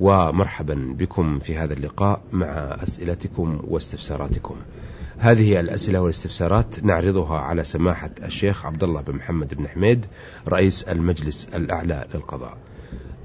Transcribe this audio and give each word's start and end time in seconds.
ومرحبا 0.00 0.94
بكم 0.98 1.38
في 1.38 1.56
هذا 1.56 1.72
اللقاء 1.72 2.22
مع 2.32 2.46
أسئلتكم 2.82 3.60
واستفساراتكم. 3.68 4.56
هذه 5.18 5.60
الأسئلة 5.60 6.00
والاستفسارات 6.00 6.84
نعرضها 6.84 7.38
على 7.38 7.64
سماحة 7.64 8.10
الشيخ 8.24 8.66
عبد 8.66 8.84
الله 8.84 9.00
بن 9.00 9.14
محمد 9.14 9.54
بن 9.54 9.68
حميد 9.68 10.06
رئيس 10.48 10.82
المجلس 10.82 11.48
الأعلى 11.54 12.06
للقضاء. 12.14 12.56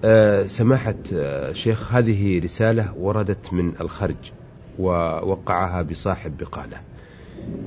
أه 0.03 0.45
سماحة 0.45 0.95
الشيخ 1.13 1.93
هذه 1.93 2.39
رسالة 2.43 2.93
وردت 2.97 3.53
من 3.53 3.73
الخرج 3.81 4.31
ووقعها 4.79 5.81
بصاحب 5.81 6.37
بقالة. 6.37 6.77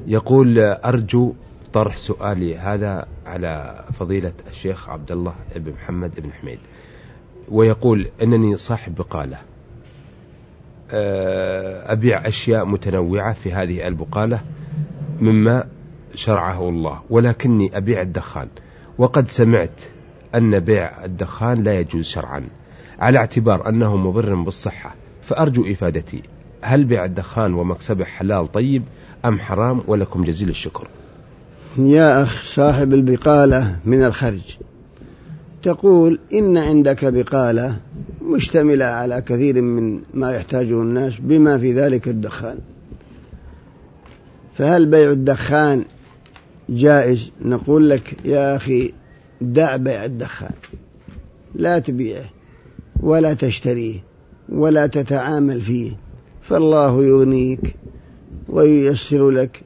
يقول 0.06 0.58
أرجو 0.58 1.34
طرح 1.72 1.96
سؤالي 1.96 2.58
هذا 2.58 3.06
على 3.26 3.84
فضيلة 3.92 4.32
الشيخ 4.48 4.88
عبد 4.88 5.12
الله 5.12 5.34
بن 5.56 5.72
محمد 5.72 6.20
بن 6.20 6.32
حميد. 6.32 6.58
ويقول 7.52 8.08
أنني 8.22 8.56
صاحب 8.56 8.94
بقالة. 8.94 9.38
أبيع 11.92 12.28
أشياء 12.28 12.64
متنوعة 12.64 13.32
في 13.32 13.52
هذه 13.52 13.88
البقالة 13.88 14.40
مما 15.20 15.64
شرعه 16.14 16.68
الله 16.68 17.00
ولكني 17.10 17.76
أبيع 17.76 18.00
الدخان. 18.00 18.48
وقد 18.98 19.28
سمعت 19.28 19.80
أن 20.34 20.58
بيع 20.58 21.04
الدخان 21.04 21.62
لا 21.62 21.78
يجوز 21.78 22.04
شرعا 22.04 22.44
على 22.98 23.18
اعتبار 23.18 23.68
أنه 23.68 23.96
مضر 23.96 24.34
بالصحة. 24.34 24.94
فأرجو 25.22 25.66
إفادتي. 25.72 26.22
هل 26.62 26.84
بيع 26.84 27.04
الدخان 27.04 27.54
ومكسبه 27.54 28.04
حلال 28.04 28.52
طيب 28.52 28.82
أم 29.24 29.38
حرام؟ 29.38 29.80
ولكم 29.86 30.24
جزيل 30.24 30.48
الشكر. 30.48 30.88
يا 31.78 32.22
أخ 32.22 32.42
صاحب 32.44 32.92
البقالة 32.92 33.76
من 33.84 34.02
الخرج 34.04 34.58
تقول 35.62 36.18
إن 36.32 36.58
عندك 36.58 37.04
بقالة 37.04 37.76
مشتملة 38.22 38.84
على 38.84 39.20
كثير 39.20 39.62
من 39.62 40.00
ما 40.14 40.36
يحتاجه 40.36 40.82
الناس 40.82 41.16
بما 41.20 41.58
في 41.58 41.72
ذلك 41.72 42.08
الدخان. 42.08 42.58
فهل 44.52 44.86
بيع 44.86 45.10
الدخان 45.10 45.84
جائز؟ 46.68 47.30
نقول 47.44 47.90
لك 47.90 48.16
يا 48.24 48.56
أخي 48.56 48.92
دع 49.40 49.76
بيع 49.76 50.04
الدخان. 50.04 50.54
لا 51.54 51.78
تبيعه 51.78 52.24
ولا 53.00 53.34
تشتريه 53.34 54.00
ولا 54.48 54.86
تتعامل 54.86 55.60
فيه. 55.60 55.96
فالله 56.40 57.04
يغنيك 57.04 57.76
وييسر 58.48 59.30
لك 59.30 59.60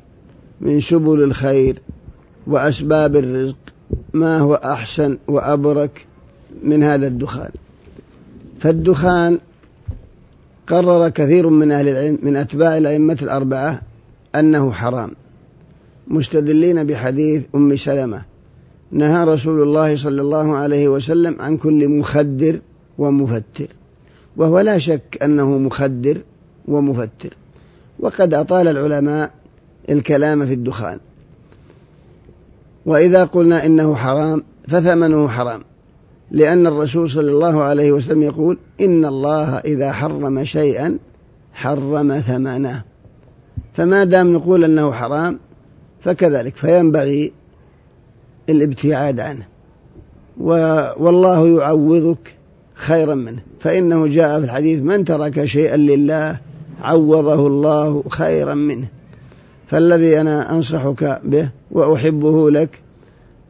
من 0.61 0.81
سبل 0.81 1.23
الخير 1.23 1.79
وأسباب 2.47 3.17
الرزق. 3.17 3.66
ما 4.17 4.39
هو 4.39 4.55
أحسن 4.55 5.19
وأبرك 5.29 6.07
من 6.63 6.83
هذا 6.83 7.07
الدخان. 7.07 7.51
فالدخان 8.61 9.39
قرر 10.67 11.09
كثير 11.09 11.49
من 11.49 11.73
أهل 11.73 11.89
العلم 11.89 12.19
من 12.23 12.37
أتباع 12.37 12.79
الأئمة 12.79 13.19
الأربعة 13.23 13.81
أنه 14.35 14.73
حرام. 14.73 15.11
مستدلين 16.09 16.85
بحديث 16.85 17.43
أم 17.55 17.77
سلمة. 17.77 18.23
نهى 18.91 19.25
رسول 19.25 19.63
الله 19.63 19.97
صلى 19.97 20.23
الله 20.23 20.57
عليه 20.57 20.89
وسلم 20.89 21.37
عن 21.41 21.57
كل 21.57 21.89
مخدر 21.89 22.61
ومفتر. 22.99 23.69
وهو 24.37 24.61
لا 24.61 24.79
شك 24.79 25.19
أنه 25.23 25.59
مخدر 25.59 26.21
ومفتر. 26.69 27.37
وقد 27.99 28.35
أطال 28.35 28.69
العلماء 28.69 29.31
الكلام 29.91 30.47
في 30.47 30.53
الدخان. 30.53 30.99
وإذا 32.87 33.25
قلنا 33.25 33.67
إنه 33.67 33.95
حرام 33.95 34.43
فثمنه 34.69 35.29
حرام. 35.29 35.61
لأن 36.31 36.67
الرسول 36.67 37.11
صلى 37.11 37.33
الله 37.33 37.63
عليه 37.63 37.93
وسلم 37.93 38.23
يقول 38.23 38.59
إن 38.81 39.05
الله 39.05 39.59
إذا 39.59 39.93
حرم 39.93 40.45
شيئا 40.45 40.99
حرم 41.53 42.21
ثمنه. 42.21 42.83
فما 43.73 44.05
دام 44.05 44.33
نقول 44.33 44.65
أنه 44.65 44.93
حرام 44.93 45.39
فكذلك 46.01 46.55
فينبغي 46.55 47.33
الابتعاد 48.49 49.21
عنه. 49.21 49.47
والله 50.99 51.49
يعوضك 51.61 52.35
خيرا 52.75 53.15
منه. 53.15 53.43
فإنه 53.61 54.07
جاء 54.07 54.39
في 54.41 54.45
الحديث 54.45 54.83
من 54.83 55.05
ترك 55.05 55.45
شيئا 55.45 55.77
لله 55.77 56.39
عوضه 56.83 57.47
الله 57.47 58.05
خيرا 58.11 58.55
منه. 58.55 58.89
فالذي 59.67 60.21
أنا 60.21 60.53
أنصحك 60.53 61.21
به 61.25 61.51
وأحبه 61.71 62.51
لك 62.51 62.81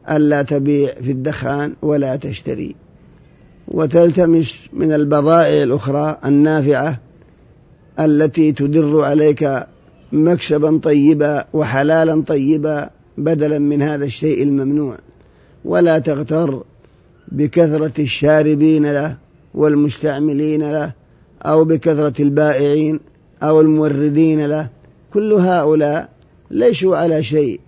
ألا 0.09 0.41
تبيع 0.41 0.93
في 0.93 1.11
الدخان 1.11 1.73
ولا 1.81 2.15
تشتري. 2.15 2.75
وتلتمس 3.67 4.67
من 4.73 4.93
البضائع 4.93 5.63
الأخرى 5.63 6.17
النافعة 6.25 6.99
التي 7.99 8.51
تدر 8.51 9.01
عليك 9.01 9.67
مكسبا 10.11 10.79
طيبا 10.83 11.45
وحلالا 11.53 12.23
طيبا 12.27 12.89
بدلا 13.17 13.59
من 13.59 13.81
هذا 13.81 14.05
الشيء 14.05 14.43
الممنوع. 14.43 14.97
ولا 15.65 15.99
تغتر 15.99 16.63
بكثرة 17.31 17.93
الشاربين 17.99 18.91
له 18.91 19.17
والمستعملين 19.53 20.71
له 20.71 20.91
أو 21.45 21.65
بكثرة 21.65 22.21
البائعين 22.21 22.99
أو 23.43 23.61
الموردين 23.61 24.45
له 24.45 24.69
كل 25.13 25.33
هؤلاء 25.33 26.09
ليسوا 26.51 26.97
على 26.97 27.23
شيء 27.23 27.59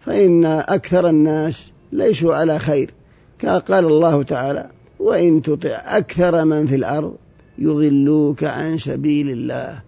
فإن 0.00 0.44
أكثر 0.44 1.08
الناس 1.08 1.70
ليسوا 1.92 2.34
على 2.34 2.58
خير. 2.58 2.90
كما 3.38 3.58
قال 3.58 3.84
الله 3.84 4.22
تعالى 4.22 4.66
وإن 4.98 5.42
تطع 5.42 5.82
أكثر 5.84 6.44
من 6.44 6.66
في 6.66 6.74
الأرض 6.74 7.14
يضلوك 7.58 8.44
عن 8.44 8.78
سبيل 8.78 9.30
الله. 9.30 9.80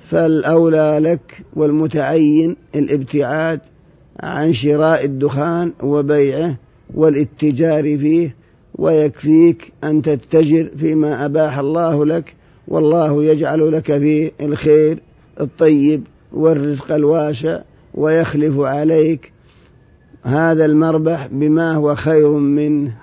فالأولى 0.00 0.98
لك 1.00 1.42
والمتعين 1.56 2.56
الابتعاد 2.74 3.60
عن 4.20 4.52
شراء 4.52 5.04
الدخان 5.04 5.72
وبيعه 5.82 6.56
والاتجار 6.94 7.98
فيه 7.98 8.36
ويكفيك 8.74 9.72
أن 9.84 10.02
تتجر 10.02 10.70
فيما 10.76 11.24
أباح 11.24 11.58
الله 11.58 12.04
لك 12.04 12.34
والله 12.68 13.24
يجعل 13.24 13.72
لك 13.72 13.98
فيه 13.98 14.32
الخير. 14.40 14.98
الطيب 15.40 16.04
والرزق 16.32 16.92
الواسع 16.92 17.62
ويخلف 17.94 18.58
عليك 18.58 19.32
هذا 20.22 20.64
المربح 20.64 21.26
بما 21.26 21.72
هو 21.72 21.94
خير 21.94 22.32
منه. 22.32 22.96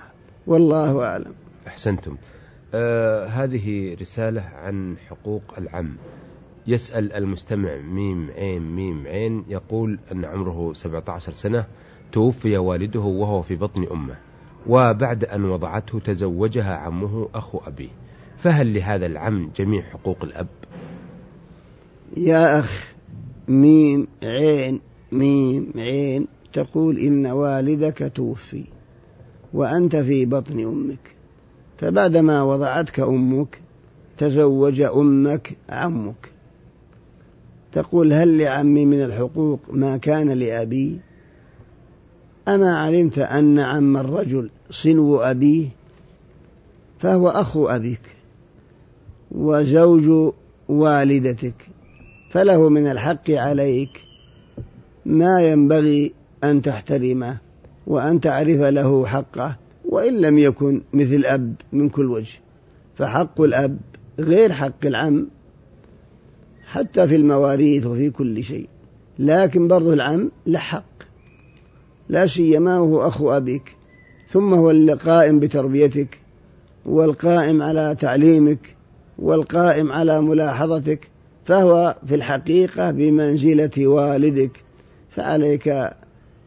والله 0.46 1.04
أعلم. 1.04 1.32
أحسنتم. 1.66 2.16
آه 2.74 3.26
هذه 3.26 3.96
رسالة 4.00 4.40
عن 4.40 4.96
حقوق 5.08 5.42
العم. 5.58 5.96
يسأل 6.66 7.12
المستمع 7.12 7.76
ميم 7.76 8.30
عين 8.30 8.62
ميم 8.62 9.06
عين 9.06 9.44
يقول 9.48 9.98
أن 10.12 10.24
عمره 10.24 10.72
17 10.72 11.32
سنة 11.32 11.64
توفي 12.12 12.56
والده 12.58 13.00
وهو 13.00 13.42
في 13.42 13.56
بطن 13.56 13.86
أمه 13.92 14.16
وبعد 14.66 15.24
أن 15.24 15.44
وضعته 15.44 15.98
تزوجها 15.98 16.74
عمه 16.76 17.28
أخو 17.34 17.58
أبيه. 17.66 17.90
فهل 18.36 18.74
لهذا 18.74 19.06
العم 19.06 19.50
جميع 19.56 19.82
حقوق 19.82 20.24
الأب؟ 20.24 20.46
يا 22.16 22.60
أخ 22.60 22.94
ميم 23.48 24.06
عين 24.22 24.80
ميم 25.12 25.72
عين 25.76 26.26
تقول 26.52 26.98
إن 26.98 27.26
والدك 27.26 28.12
توفي 28.14 28.64
وأنت 29.54 29.96
في 29.96 30.26
بطن 30.26 30.60
أمك. 30.60 31.14
فبعدما 31.78 32.42
وضعتك 32.42 33.00
أمك 33.00 33.60
تزوج 34.18 34.80
أمك 34.80 35.56
عمك. 35.68 36.30
تقول 37.72 38.12
هل 38.12 38.38
لعمي 38.38 38.86
من 38.86 39.04
الحقوق 39.04 39.60
ما 39.72 39.96
كان 39.96 40.30
لأبي؟ 40.30 41.00
أما 42.48 42.78
علمت 42.78 43.18
أن 43.18 43.58
عم 43.58 43.96
الرجل 43.96 44.50
صنو 44.70 45.16
أبيه 45.18 45.68
فهو 46.98 47.28
أخو 47.28 47.66
أبيك 47.66 48.00
وزوج 49.30 50.32
والدتك. 50.68 51.73
فله 52.34 52.68
من 52.68 52.86
الحق 52.86 53.30
عليك 53.30 54.04
ما 55.06 55.42
ينبغي 55.42 56.12
أن 56.44 56.62
تحترمه 56.62 57.36
وأن 57.86 58.20
تعرف 58.20 58.60
له 58.60 59.06
حقه 59.06 59.56
وإن 59.84 60.20
لم 60.20 60.38
يكن 60.38 60.82
مثل 60.92 61.24
أب 61.24 61.54
من 61.72 61.88
كل 61.88 62.10
وجه. 62.10 62.38
فحق 62.94 63.40
الأب 63.40 63.78
غير 64.18 64.52
حق 64.52 64.86
العم 64.86 65.26
حتى 66.66 67.08
في 67.08 67.16
المواريث 67.16 67.86
وفي 67.86 68.10
كل 68.10 68.44
شيء. 68.44 68.68
لكن 69.18 69.68
برضو 69.68 69.92
العم 69.92 70.30
له 70.46 70.58
حق. 70.58 70.94
لا 72.08 72.26
سيما 72.26 72.78
وهو 72.78 73.08
أخو 73.08 73.30
أبيك. 73.30 73.76
ثم 74.30 74.54
هو 74.54 74.70
القائم 74.70 75.40
بتربيتك 75.40 76.18
والقائم 76.86 77.62
على 77.62 77.96
تعليمك 78.00 78.76
والقائم 79.18 79.92
على 79.92 80.20
ملاحظتك 80.20 81.13
فهو 81.44 81.96
في 82.06 82.14
الحقيقة 82.14 82.90
بمنزلة 82.90 83.86
والدك 83.86 84.62
فعليك 85.10 85.68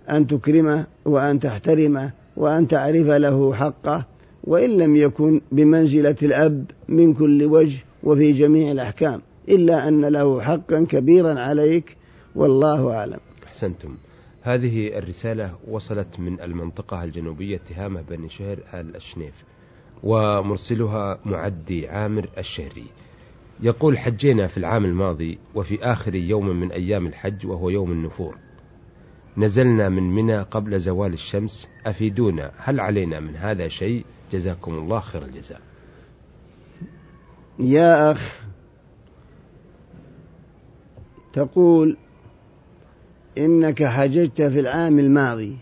أن 0.09 0.27
تكرمه 0.27 0.85
وأن 1.05 1.39
تحترمه 1.39 2.11
وأن 2.38 2.67
تعرف 2.67 3.07
له 3.07 3.53
حقه 3.53 4.05
وإن 4.44 4.77
لم 4.77 4.95
يكن 4.95 5.41
بمنزلة 5.51 6.15
الأب 6.23 6.65
من 6.88 7.13
كل 7.13 7.44
وجه 7.44 7.79
وفي 8.03 8.31
جميع 8.31 8.71
الأحكام 8.71 9.21
إلا 9.49 9.88
أن 9.88 10.05
له 10.05 10.41
حقا 10.41 10.85
كبيرا 10.89 11.39
عليك 11.39 11.97
والله 12.35 12.95
أعلم. 12.95 13.19
أحسنتم. 13.47 13.95
هذه 14.41 14.97
الرسالة 14.97 15.55
وصلت 15.67 16.19
من 16.19 16.41
المنطقة 16.41 17.03
الجنوبية 17.03 17.59
تهامة 17.69 18.01
بني 18.01 18.29
شهر 18.29 18.57
آل 18.73 18.95
الشنيف 18.95 19.33
ومرسلها 20.03 21.19
معدي 21.25 21.88
عامر 21.88 22.29
الشهري. 22.38 22.85
يقول 23.59 23.98
حجينا 23.98 24.48
في 24.48 24.57
العام 24.57 24.86
الماضي 24.86 25.38
وفي 25.56 25.83
آخر 25.83 26.15
يوم 26.15 26.59
من 26.59 26.71
أيام 26.71 27.07
الحج 27.07 27.45
وهو 27.45 27.69
يوم 27.69 27.92
النفور. 27.92 28.38
نزلنا 29.38 29.89
من 29.89 30.15
منى 30.15 30.38
قبل 30.38 30.80
زوال 30.80 31.13
الشمس. 31.13 31.69
أفيدونا 31.86 32.51
هل 32.57 32.80
علينا 32.80 33.19
من 33.19 33.36
هذا 33.36 33.68
شيء؟ 33.68 34.06
جزاكم 34.33 34.74
الله 34.74 35.00
خير 35.00 35.25
الجزاء. 35.25 35.62
يا 37.59 38.12
أخ 38.12 38.45
تقول 41.33 41.98
إنك 43.38 43.83
حججت 43.83 44.42
في 44.42 44.59
العام 44.59 45.00
الماضي 45.00 45.57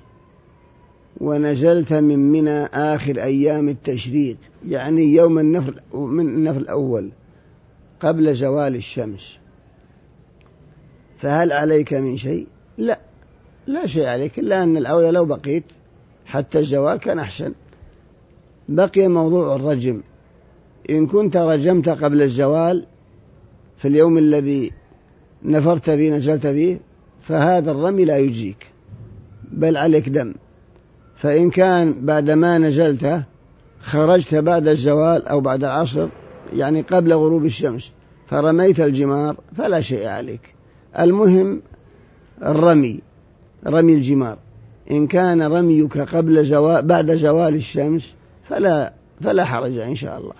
ونزلت 1.21 1.93
من 1.93 2.31
منى 2.31 2.65
آخر 2.65 3.17
أيام 3.17 3.69
التشريق 3.69 4.37
يعني 4.67 5.01
يوم 5.01 5.39
النفر 5.39 5.81
من 5.93 6.27
النفر 6.27 6.57
الأول. 6.59 7.11
قبل 7.99 8.35
زوال 8.35 8.75
الشمس. 8.75 9.37
فهل 11.17 11.51
عليك 11.51 11.93
من 11.93 12.17
شيء؟ 12.17 12.47
لا. 12.77 12.99
لا 13.67 13.85
شيء 13.85 14.05
عليك 14.05 14.39
إلا 14.39 14.63
أن 14.63 14.77
الأولى 14.77 15.11
لو 15.11 15.25
بقيت 15.25 15.63
حتى 16.25 16.59
الزوال 16.59 16.97
كان 16.97 17.19
أحسن. 17.19 17.53
بقي 18.69 19.07
موضوع 19.07 19.55
الرجم. 19.55 20.01
إن 20.89 21.07
كنت 21.07 21.37
رجمت 21.37 21.89
قبل 21.89 22.21
الزوال 22.21 22.85
في 23.77 23.87
اليوم 23.87 24.17
الذي 24.17 24.71
نفرت 25.43 25.89
فيه 25.89 26.11
نزلت 26.11 26.47
فيه 26.47 26.79
فهذا 27.21 27.71
الرمي 27.71 28.05
لا 28.05 28.17
يجزيك 28.17 28.71
بل 29.51 29.77
عليك 29.77 30.09
دم. 30.09 30.33
فإن 31.15 31.49
كان 31.49 32.05
بعد 32.05 32.31
ما 32.31 32.57
نزلت 32.57 33.23
خرجت 33.81 34.35
بعد 34.35 34.67
الزوال 34.67 35.27
أو 35.27 35.41
بعد 35.41 35.63
العصر 35.63 36.09
يعني 36.53 36.81
قبل 36.81 37.13
غروب 37.13 37.45
الشمس 37.45 37.91
فرميت 38.27 38.79
الجمار 38.79 39.35
فلا 39.57 39.81
شيء 39.81 40.07
عليك. 40.07 40.41
المهم 40.99 41.61
الرمي 42.43 42.99
رمي 43.67 43.93
الجمار. 43.93 44.37
إن 44.91 45.07
كان 45.07 45.41
رميك 45.41 45.97
قبل 45.97 46.45
زوال 46.45 46.81
بعد 46.81 47.15
زوال 47.15 47.55
الشمس 47.55 48.13
فلا 48.49 48.93
فلا 49.21 49.45
حرج 49.45 49.77
إن 49.77 49.95
شاء 49.95 50.17
الله. 50.17 50.33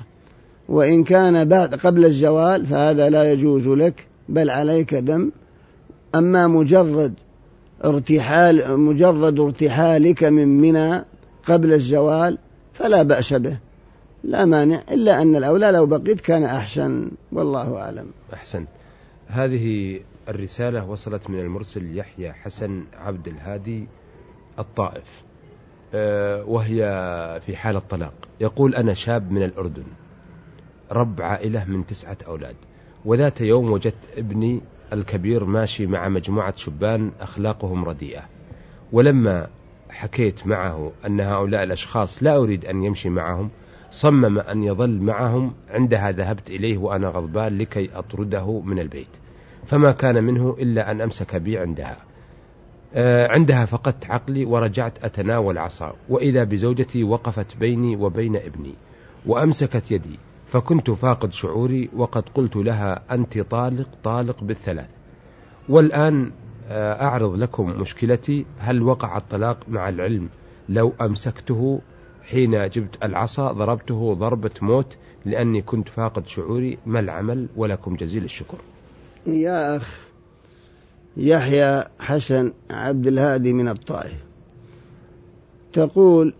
وإن 0.69 1.03
كان 1.03 1.45
بعد 1.47 1.75
قبل 1.75 2.05
الزوال 2.05 2.65
فهذا 2.65 3.09
لا 3.09 3.31
يجوز 3.31 3.67
لك 3.67 4.07
بل 4.29 4.49
عليك 4.49 4.95
دم. 4.95 5.31
أما 6.15 6.47
مجرد 6.47 7.13
ارتحال 7.85 8.79
مجرد 8.79 9.39
ارتحالك 9.39 10.23
من 10.23 10.47
منى 10.47 11.05
قبل 11.47 11.73
الزوال 11.73 12.37
فلا 12.73 13.03
بأس 13.03 13.33
به. 13.33 13.57
لا 14.25 14.45
مانع 14.45 14.81
إلا 14.91 15.21
أن 15.21 15.35
الأولى 15.35 15.71
لو 15.71 15.85
بقيت 15.85 16.21
كان 16.21 16.43
أحسن 16.43 17.11
والله 17.31 17.77
أعلم. 17.77 18.07
أحسن. 18.33 18.65
هذه 19.27 19.99
الرسالة 20.29 20.89
وصلت 20.89 21.29
من 21.29 21.39
المرسل 21.39 21.97
يحيى 21.97 22.33
حسن 22.33 22.83
عبد 22.93 23.27
الهادي 23.27 23.87
الطائف 24.59 25.23
آه، 25.93 26.43
وهي 26.43 26.81
في 27.45 27.55
حال 27.55 27.75
الطلاق. 27.75 28.13
يقول 28.39 28.75
أنا 28.75 28.93
شاب 28.93 29.31
من 29.31 29.43
الأردن 29.43 29.85
رب 30.91 31.21
عائلة 31.21 31.65
من 31.65 31.85
تسعة 31.85 32.17
أولاد. 32.27 32.55
وذات 33.05 33.41
يوم 33.41 33.71
وجدت 33.71 34.17
ابني 34.17 34.61
الكبير 34.93 35.45
ماشي 35.45 35.85
مع 35.85 36.09
مجموعة 36.09 36.55
شبان 36.55 37.11
أخلاقهم 37.19 37.85
رديئة. 37.85 38.23
ولما 38.91 39.47
حكيت 39.89 40.47
معه 40.47 40.91
أن 41.05 41.21
هؤلاء 41.21 41.63
الأشخاص 41.63 42.23
لا 42.23 42.37
أريد 42.37 42.65
أن 42.65 42.83
يمشي 42.83 43.09
معهم 43.09 43.49
صمم 43.95 44.39
أن 44.39 44.63
يظل 44.63 45.01
معهم 45.01 45.53
عندها 45.69 46.11
ذهبت 46.11 46.49
إليه 46.49 46.77
وأنا 46.77 47.07
غضبان 47.07 47.57
لكي 47.57 47.89
أطرده 47.93 48.59
من 48.59 48.79
البيت. 48.79 49.07
فما 49.65 49.91
كان 49.91 50.23
منه 50.23 50.55
إلا 50.59 50.91
أن 50.91 51.01
أمسك 51.01 51.35
بي 51.35 51.57
عندها. 51.57 51.97
آه، 52.93 53.27
عندها 53.31 53.65
فقدت 53.65 54.05
عقلي 54.11 54.45
ورجعت 54.45 55.05
أتناول 55.05 55.57
عصا. 55.57 55.93
وإذا 56.09 56.43
بزوجتي 56.43 57.03
وقفت 57.03 57.57
بيني 57.57 57.95
وبين 57.95 58.35
ابني. 58.35 58.73
وأمسكت 59.25 59.91
يدي. 59.91 60.19
فكنت 60.47 60.91
فاقد 60.91 61.33
شعوري 61.33 61.89
وقد 61.95 62.23
قلت 62.29 62.55
لها 62.55 63.01
أنت 63.11 63.39
طالق 63.39 63.87
طالق 64.03 64.43
بالثلاث. 64.43 64.89
والآن 65.69 66.31
آه، 66.69 67.05
أعرض 67.05 67.35
لكم 67.35 67.79
مشكلتي. 67.81 68.45
هل 68.59 68.83
وقع 68.83 69.17
الطلاق 69.17 69.57
مع 69.67 69.89
العلم 69.89 70.29
لو 70.69 70.93
أمسكته؟ 71.01 71.81
حين 72.25 72.69
جبت 72.69 73.03
العصا 73.03 73.51
ضربته 73.51 74.13
ضربة 74.13 74.51
موت 74.61 74.97
لأني 75.25 75.61
كنت 75.61 75.89
فاقد 75.89 76.27
شعوري. 76.27 76.77
ما 76.85 76.99
العمل؟ 76.99 77.47
ولكم 77.55 77.95
جزيل 77.95 78.23
الشكر. 78.23 78.57
يا 79.27 79.77
أخ 79.77 79.99
يحيى 81.17 81.83
حسن 81.99 82.53
عبد 82.71 83.07
الهادي 83.07 83.53
من 83.53 83.67
الطائف 83.67 84.25
تقول 85.73 86.33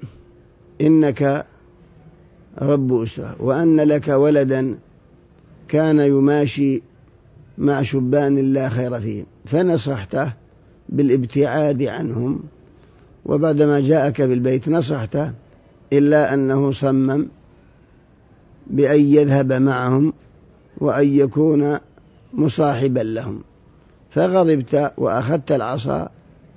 إنك 0.82 1.46
رب 2.62 2.94
أسرة 2.94 3.36
وأن 3.40 3.80
لك 3.80 4.08
ولدا 4.08 4.78
كان 5.68 6.00
يماشي 6.00 6.82
مع 7.58 7.82
شبان 7.82 8.54
لا 8.54 8.70
خير 8.70 9.02
فيهم 9.02 9.26
فنصحته 9.46 10.34
بالابتعاد 10.90 11.84
عنهم 11.84 12.44
وبعدما 13.26 13.80
جاءك 13.80 14.22
بالبيت 14.22 14.70
نصحته 14.70 15.32
إلا 15.94 16.34
أنه 16.34 16.72
صمم 16.72 17.28
بأن 18.68 19.00
يذهب 19.00 19.54
معهم 19.54 20.14
وأن 20.78 21.08
يكون 21.08 21.78
مصاحبا 22.34 23.00
لهم. 23.00 23.42
فغضبت 24.12 24.92
وأخذت 24.98 25.52
العصا 25.52 26.10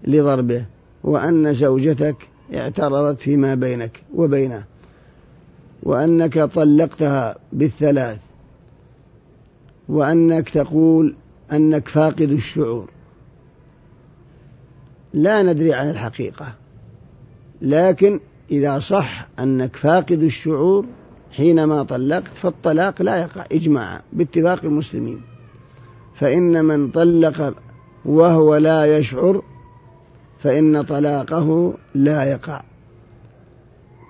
لضربه 0.04 0.64
وأن 1.04 1.54
زوجتك 1.54 2.28
اعترضت 2.54 3.20
فيما 3.20 3.54
بينك 3.54 4.02
وبينه 4.14 4.64
وأنك 5.82 6.38
طلقتها 6.38 7.36
بالثلاث 7.52 8.18
وأنك 9.88 10.48
تقول 10.48 11.14
أنك 11.52 11.88
فاقد 11.88 12.30
الشعور. 12.30 12.90
لا 15.14 15.42
ندري 15.42 15.74
عن 15.74 15.90
الحقيقة 15.90 16.54
لكن 17.62 18.20
إذا 18.50 18.78
صح 18.78 19.28
أنك 19.38 19.76
فاقد 19.76 20.22
الشعور 20.22 20.86
حينما 21.30 21.82
طلقت 21.82 22.36
فالطلاق 22.36 23.02
لا 23.02 23.16
يقع 23.16 23.46
إجماعا 23.52 24.00
باتفاق 24.12 24.64
المسلمين. 24.64 25.20
فإن 26.14 26.64
من 26.64 26.90
طلق 26.90 27.54
وهو 28.04 28.56
لا 28.56 28.98
يشعر 28.98 29.42
فإن 30.38 30.82
طلاقه 30.82 31.74
لا 31.94 32.24
يقع. 32.24 32.62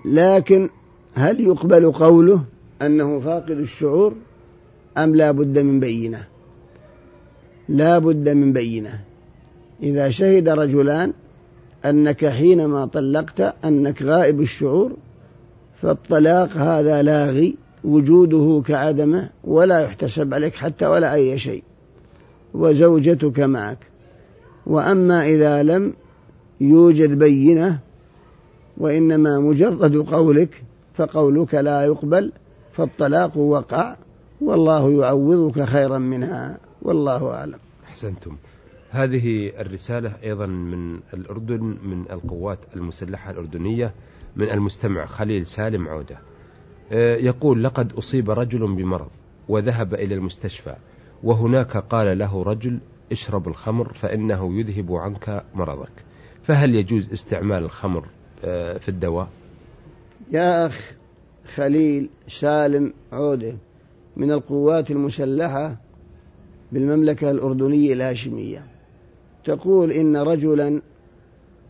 لكن 0.05 0.69
هل 1.15 1.41
يقبل 1.41 1.93
قوله 1.93 2.45
أنه 2.83 3.21
فاقد 3.21 3.51
الشعور؟ 3.51 4.15
أم 4.99 5.17
لا 5.17 5.31
بد 5.31 5.59
من 5.59 5.81
بينة؟ 5.81 6.25
لا 7.69 7.99
بد 7.99 8.29
من 8.29 8.53
بينة. 8.53 9.01
إذا 9.83 10.11
شهد 10.11 10.49
رجلان 10.49 11.13
أنك 11.85 12.27
حينما 12.27 12.87
طلقت 12.87 13.41
أنك 13.65 14.03
غائب 14.03 14.41
الشعور 14.41 14.93
فالطلاق 15.83 16.49
هذا 16.57 17.03
لاغي 17.03 17.57
وجوده 17.85 18.63
كعدمه 18.67 19.31
ولا 19.45 19.81
يحتسب 19.81 20.35
عليك 20.35 20.55
حتى 20.55 20.87
ولا 20.87 21.15
أي 21.15 21.39
شيء 21.39 21.63
وزوجتك 22.55 23.41
معك. 23.41 23.79
وأما 24.67 25.27
إذا 25.27 25.63
لم 25.63 25.93
يوجد 26.61 27.19
بينة 27.19 27.79
وإنما 28.77 29.39
مجرد 29.39 29.97
قولك 29.97 30.65
فقولك 30.95 31.55
لا 31.55 31.85
يقبل 31.85 32.33
فالطلاق 32.73 33.37
وقع 33.37 33.97
والله 34.41 34.91
يعوضك 34.91 35.65
خيرا 35.65 35.99
منها 35.99 36.59
والله 36.83 37.31
أعلم. 37.31 37.59
أحسنتم. 37.89 38.37
هذه 38.91 39.53
الرسالة 39.61 40.17
أيضا 40.23 40.47
من 40.47 41.01
الأردن 41.15 41.77
من 41.83 42.11
القوات 42.11 42.59
المسلحة 42.77 43.31
الأردنية 43.31 43.95
من 44.37 44.51
المستمع 44.51 45.07
خليل 45.07 45.47
سالم 45.47 45.89
عودة. 45.89 46.19
آه، 46.93 47.17
يقول 47.17 47.65
لقد 47.65 47.93
أصيب 47.93 48.31
رجل 48.31 48.75
بمرض 48.75 49.09
وذهب 49.49 49.95
إلى 49.95 50.15
المستشفى 50.15 50.77
وهناك 51.23 51.77
قال 51.77 52.19
له 52.19 52.43
رجل 52.43 52.79
اشرب 53.13 53.49
الخمر 53.49 53.93
فإنه 53.93 54.59
يذهب 54.59 54.93
عنك 54.93 55.45
مرضك. 55.55 56.05
فهل 56.43 56.75
يجوز 56.75 57.13
استعمال 57.13 57.65
الخمر 57.65 58.05
آه، 58.45 58.79
في 58.79 58.89
الدواء؟ 58.89 59.29
يا 60.33 60.67
أخ 60.67 60.93
خليل 61.55 62.11
سالم 62.29 62.93
عودة 63.13 63.57
من 64.17 64.33
القوات 64.33 64.91
المسلحة 64.91 65.77
بالمملكة 66.73 67.31
الأردنية 67.31 67.93
الهاشمية. 67.93 68.78
تقول 69.49 69.93
إن 69.93 70.17
رجلا 70.17 70.81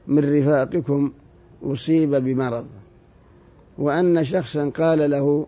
من 0.07 0.39
رفاقكم 0.39 1.13
أصيب 1.63 2.11
بمرض 2.11 2.67
وأن 3.79 4.25
شخصا 4.25 4.69
قال 4.69 5.11
له 5.11 5.47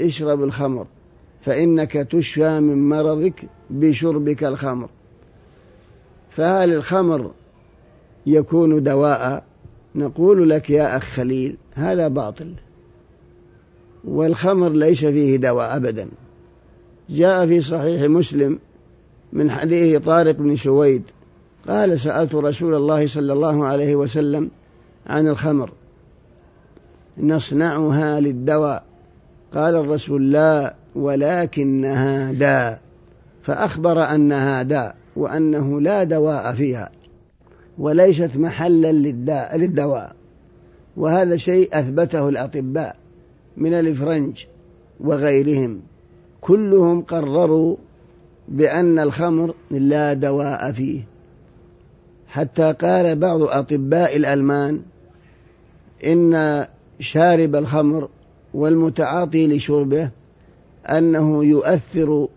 اشرب 0.00 0.42
الخمر 0.42 0.86
فإنك 1.40 1.92
تشفى 1.92 2.60
من 2.60 2.88
مرضك 2.88 3.44
بشربك 3.70 4.44
الخمر. 4.44 4.88
فهل 6.30 6.72
الخمر 6.72 7.30
يكون 8.26 8.82
دواء؟ 8.82 9.44
نقول 9.94 10.50
لك 10.50 10.70
يا 10.70 10.96
أخ 10.96 11.02
خليل 11.02 11.56
هذا 11.74 12.08
باطل. 12.08 12.54
والخمر 14.04 14.68
ليس 14.68 15.04
فيه 15.04 15.36
دواء 15.36 15.76
أبدا. 15.76 16.08
جاء 17.10 17.46
في 17.46 17.60
صحيح 17.60 18.02
مسلم 18.02 18.58
من 19.32 19.50
حديث 19.50 20.02
طارق 20.02 20.34
بن 20.36 20.56
سويد 20.56 21.02
قال 21.68 22.00
سألت 22.00 22.34
رسول 22.34 22.74
الله 22.74 23.06
صلى 23.06 23.32
الله 23.32 23.66
عليه 23.66 23.96
وسلم 23.96 24.50
عن 25.06 25.28
الخمر 25.28 25.72
نصنعها 27.18 28.20
للدواء. 28.20 28.84
قال 29.54 29.76
الرسول 29.76 30.32
لا 30.32 30.74
ولكنها 30.94 32.32
داء. 32.32 32.80
فأخبر 33.42 34.02
أنها 34.14 34.62
داء 34.62 34.96
وأنه 35.16 35.80
لا 35.80 36.04
دواء 36.04 36.52
فيها 36.52 36.90
وليست 37.78 38.36
محلا 38.36 38.92
للداء 38.92 39.56
للدواء. 39.56 40.16
وهذا 40.96 41.36
شيء 41.36 41.68
أثبته 41.72 42.28
الأطباء 42.28 42.96
من 43.56 43.74
الإفرنج 43.74 44.44
وغيرهم. 45.00 45.80
كلهم 46.40 47.00
قرروا 47.00 47.76
بأن 48.48 48.98
الخمر 48.98 49.54
لا 49.70 50.12
دواء 50.12 50.72
فيه. 50.72 51.09
حتى 52.30 52.72
قال 52.72 53.16
بعض 53.16 53.42
أطباء 53.42 54.16
الألمان 54.16 54.82
إن 56.06 56.66
شارب 57.00 57.56
الخمر 57.56 58.08
والمتعاطي 58.54 59.46
لشربه 59.46 60.10
أنه 60.86 61.44
يؤثر 61.44 62.28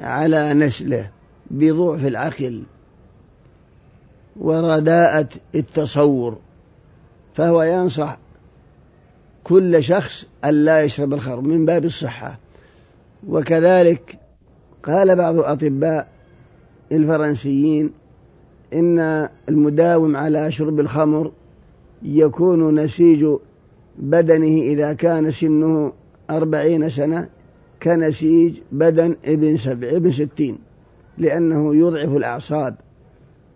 على 0.00 0.54
نسله 0.54 1.10
بضعف 1.50 2.06
العقل 2.06 2.62
ورداءة 4.36 5.28
التصور 5.54 6.38
فهو 7.34 7.62
ينصح 7.62 8.18
كل 9.44 9.82
شخص 9.82 10.24
أن 10.44 10.64
لا 10.64 10.82
يشرب 10.82 11.14
الخمر 11.14 11.40
من 11.40 11.66
باب 11.66 11.84
الصحة. 11.84 12.38
وكذلك 13.28 14.18
قال 14.84 15.16
بعض 15.16 15.34
الأطباء 15.34 16.08
الفرنسيين 16.92 17.92
إن 18.74 19.28
المداوم 19.48 20.16
على 20.16 20.52
شرب 20.52 20.80
الخمر 20.80 21.32
يكون 22.02 22.80
نسيج 22.80 23.26
بدنه 23.98 24.62
إذا 24.62 24.92
كان 24.92 25.30
سنه 25.30 25.92
أربعين 26.30 26.88
سنة 26.88 27.28
كنسيج 27.82 28.58
بدن 28.72 29.16
ابن 29.24 29.56
سبع 29.56 29.88
ابن 29.88 30.12
ستين 30.12 30.58
لأنه 31.18 31.74
يضعف 31.74 32.16
الأعصاب 32.16 32.74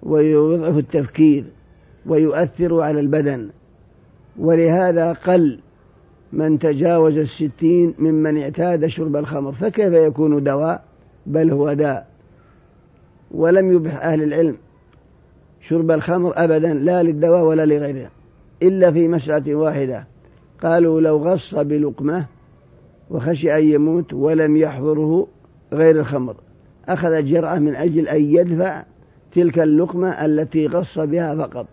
ويضعف 0.02 0.78
التفكير 0.78 1.44
ويؤثر 2.06 2.80
على 2.80 3.00
البدن. 3.00 3.50
ولهذا 4.38 5.12
قل 5.12 5.60
من 6.32 6.58
تجاوز 6.58 7.16
الستين 7.18 7.94
ممن 7.98 8.38
اعتاد 8.38 8.86
شرب 8.86 9.16
الخمر 9.16 9.52
فكيف 9.52 9.92
يكون 9.92 10.44
دواء؟ 10.44 10.84
بل 11.26 11.50
هو 11.50 11.72
داء. 11.72 12.08
ولم 13.30 13.72
يبح 13.72 14.04
أهل 14.04 14.22
العلم 14.22 14.56
شرب 15.68 15.90
الخمر 15.90 16.32
أبدا 16.36 16.74
لا 16.74 17.02
للدواء 17.02 17.44
ولا 17.44 17.66
لغيره 17.66 18.10
إلا 18.62 18.92
في 18.92 19.08
مسألة 19.08 19.54
واحدة. 19.54 20.06
قالوا 20.62 21.00
لو 21.00 21.16
غص 21.16 21.54
بلقمة 21.54 22.26
وخشي 23.10 23.54
أن 23.58 23.64
يموت 23.64 24.14
ولم 24.14 24.56
يحضره 24.56 25.26
غير 25.72 26.00
الخمر. 26.00 26.36
أخذ 26.88 27.24
جرعة 27.24 27.58
من 27.58 27.74
أجل 27.74 28.08
أن 28.08 28.22
يدفع 28.22 28.84
تلك 29.32 29.58
اللقمة 29.58 30.24
التي 30.24 30.66
غص 30.66 30.98
بها 30.98 31.36
فقط. 31.36 31.66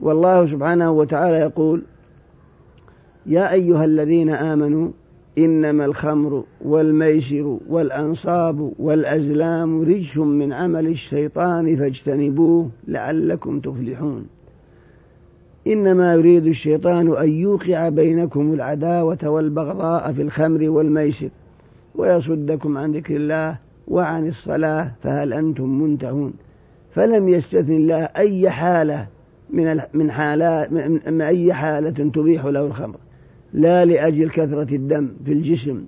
والله 0.00 0.46
سبحانه 0.46 0.90
وتعالى 0.90 1.36
يقول 1.36 1.82
يا 3.26 3.52
أيها 3.52 3.84
الذين 3.84 4.30
آمنوا 4.30 4.90
إنما 5.38 5.84
الخمر 5.84 6.44
والميسر 6.64 7.58
والأنصاب 7.68 8.72
والأزلام 8.78 9.82
رجس 9.82 10.18
من 10.18 10.52
عمل 10.52 10.86
الشيطان 10.86 11.76
فاجتنبوه 11.76 12.70
لعلكم 12.88 13.60
تفلحون. 13.60 14.26
إنما 15.66 16.14
يريد 16.14 16.46
الشيطان 16.46 17.16
أن 17.16 17.28
يوقع 17.32 17.88
بينكم 17.88 18.52
العداوة 18.52 19.18
والبغضاء 19.24 20.12
في 20.12 20.22
الخمر 20.22 20.70
والميسر 20.70 21.28
ويصدكم 21.94 22.78
عن 22.78 22.92
ذكر 22.92 23.16
الله 23.16 23.58
وعن 23.88 24.28
الصلاة 24.28 24.92
فهل 25.02 25.32
أنتم 25.32 25.82
منتهون؟ 25.82 26.32
فلم 26.94 27.28
يستثن 27.28 27.72
الله 27.72 27.96
أي 27.96 28.50
حالة 28.50 29.06
من 29.50 29.80
من 29.94 30.10
حالات 30.10 30.72
من 31.06 31.20
أي 31.20 31.52
حالة 31.52 32.10
تبيح 32.10 32.44
له 32.44 32.66
الخمر. 32.66 32.96
لا 33.54 33.84
لأجل 33.84 34.30
كثرة 34.30 34.74
الدم 34.74 35.10
في 35.24 35.32
الجسم 35.32 35.84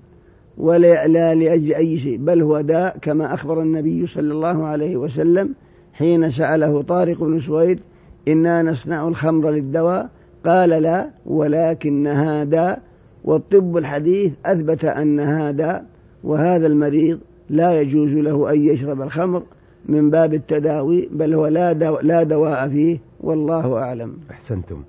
ولا 0.58 1.06
لا 1.06 1.34
لأجل 1.34 1.74
أي 1.74 1.98
شيء 1.98 2.16
بل 2.16 2.42
هو 2.42 2.60
داء 2.60 2.98
كما 2.98 3.34
أخبر 3.34 3.62
النبي 3.62 4.06
صلى 4.06 4.32
الله 4.32 4.64
عليه 4.64 4.96
وسلم 4.96 5.54
حين 5.92 6.30
سأله 6.30 6.82
طارق 6.82 7.24
بن 7.24 7.40
سويد 7.40 7.80
إنا 8.28 8.62
نصنع 8.62 9.08
الخمر 9.08 9.50
للدواء؟ 9.50 10.10
قال 10.44 10.68
لا 10.68 11.10
ولكنها 11.26 12.44
داء. 12.44 12.82
والطب 13.24 13.76
الحديث 13.76 14.32
أثبت 14.46 14.84
أنها 14.84 15.50
داء 15.50 15.86
وهذا 16.24 16.66
المريض 16.66 17.18
لا 17.50 17.80
يجوز 17.80 18.10
له 18.10 18.52
أن 18.52 18.68
يشرب 18.68 19.02
الخمر 19.02 19.42
من 19.88 20.10
باب 20.10 20.34
التداوي 20.34 21.08
بل 21.12 21.34
هو 21.34 21.46
لا, 21.46 21.72
دو 21.72 21.98
لا 22.02 22.22
دواء 22.22 22.68
فيه 22.68 22.98
والله 23.20 23.78
أعلم. 23.78 24.16
أحسنتم. 24.30 24.82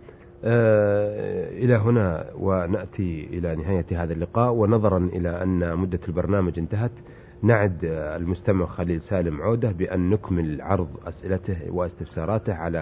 إلى 0.43 1.75
هنا 1.75 2.25
ونأتي 2.35 3.27
إلى 3.33 3.55
نهاية 3.55 3.85
هذا 4.03 4.13
اللقاء. 4.13 4.53
ونظرا 4.53 4.97
إلى 4.97 5.43
أن 5.43 5.77
مدة 5.77 5.99
البرنامج 6.07 6.59
انتهت 6.59 6.91
نعد 7.41 7.79
المستمع 7.83 8.65
خليل 8.65 9.01
سالم 9.01 9.41
عودة 9.41 9.71
بأن 9.71 10.09
نكمل 10.09 10.61
عرض 10.61 10.89
أسئلته 11.07 11.57
واستفساراته 11.69 12.53
على 12.53 12.81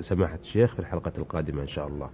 سماحة 0.00 0.38
الشيخ 0.40 0.74
في 0.74 0.80
الحلقة 0.80 1.12
القادمة 1.18 1.62
إن 1.62 1.66
شاء 1.66 1.86
الله. 1.86 2.08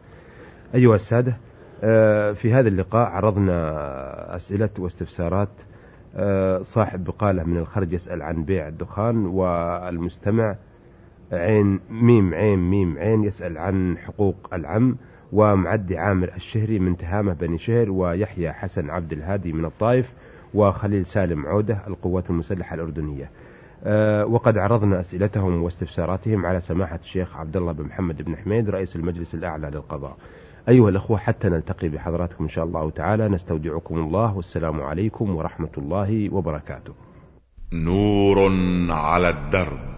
أيها 0.74 0.94
السادة 0.94 1.36
آه، 1.84 2.32
في 2.32 2.52
هذا 2.52 2.68
اللقاء 2.68 3.08
عرضنا 3.08 4.36
أسئلة 4.36 4.70
واستفسارات 4.78 5.48
آه، 6.16 6.62
صاحب 6.62 7.04
بقالة 7.04 7.44
من 7.44 7.56
الخرج 7.56 7.92
يسأل 7.92 8.22
عن 8.22 8.44
بيع 8.44 8.68
الدخان 8.68 9.26
والمستمع 9.26 10.56
عين 11.32 11.80
ميم 11.90 12.34
عين 12.34 12.58
ميم 12.58 12.98
عين 12.98 13.24
يسأل 13.24 13.58
عن 13.58 13.98
حقوق 13.98 14.54
العم 14.54 14.96
ومعدي 15.32 15.98
عامر 15.98 16.32
الشهري 16.36 16.78
من 16.78 16.96
تهامة 16.96 17.32
بني 17.32 17.58
شهر 17.58 17.90
ويحيى 17.90 18.52
حسن 18.52 18.90
عبد 18.90 19.12
الهادي 19.12 19.52
من 19.52 19.64
الطائف 19.64 20.14
وخليل 20.54 21.06
سالم 21.06 21.46
عودة 21.46 21.82
القوات 21.86 22.30
المسلحة 22.30 22.74
الأردنية. 22.74 23.30
أه 23.84 24.26
وقد 24.26 24.58
عرضنا 24.58 25.00
أسئلتهم 25.00 25.62
واستفساراتهم 25.62 26.46
على 26.46 26.60
سماحة 26.60 26.96
الشيخ 26.96 27.36
عبد 27.36 27.56
الله 27.56 27.72
بن 27.72 27.84
محمد 27.84 28.22
بن 28.22 28.36
حميد 28.36 28.70
رئيس 28.70 28.96
المجلس 28.96 29.34
الأعلى 29.34 29.70
للقضاء. 29.70 30.16
أيها 30.68 30.88
الأخوة 30.88 31.18
حتى 31.18 31.48
نلتقي 31.48 31.88
بحضراتكم 31.88 32.44
إن 32.44 32.48
شاء 32.48 32.64
الله 32.64 32.90
تعالى. 32.90 33.28
نستودعكم 33.28 33.98
الله. 33.98 34.36
والسلام 34.36 34.80
عليكم 34.80 35.36
ورحمة 35.36 35.72
الله 35.78 36.34
وبركاته. 36.34 36.94
نور 37.72 38.52
على 38.90 39.28
الدرب. 39.28 39.97